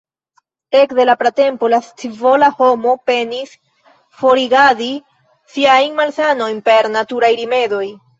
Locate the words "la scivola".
1.73-2.47